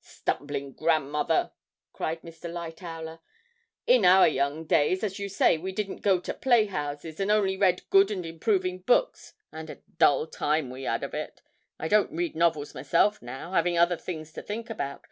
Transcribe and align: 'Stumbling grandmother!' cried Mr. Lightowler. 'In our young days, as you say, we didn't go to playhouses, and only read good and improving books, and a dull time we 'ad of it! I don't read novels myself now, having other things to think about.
'Stumbling 0.00 0.72
grandmother!' 0.72 1.52
cried 1.92 2.20
Mr. 2.22 2.52
Lightowler. 2.52 3.20
'In 3.86 4.04
our 4.04 4.26
young 4.26 4.64
days, 4.64 5.04
as 5.04 5.20
you 5.20 5.28
say, 5.28 5.56
we 5.56 5.70
didn't 5.70 6.02
go 6.02 6.18
to 6.18 6.34
playhouses, 6.34 7.20
and 7.20 7.30
only 7.30 7.56
read 7.56 7.88
good 7.90 8.10
and 8.10 8.26
improving 8.26 8.80
books, 8.80 9.34
and 9.52 9.70
a 9.70 9.82
dull 9.98 10.26
time 10.26 10.68
we 10.68 10.84
'ad 10.84 11.04
of 11.04 11.14
it! 11.14 11.42
I 11.78 11.86
don't 11.86 12.10
read 12.10 12.34
novels 12.34 12.74
myself 12.74 13.22
now, 13.22 13.52
having 13.52 13.78
other 13.78 13.96
things 13.96 14.32
to 14.32 14.42
think 14.42 14.68
about. 14.68 15.02